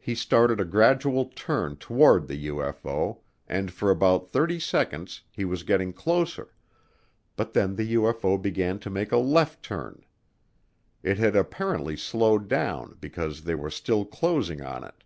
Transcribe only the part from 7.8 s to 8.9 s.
UFO began to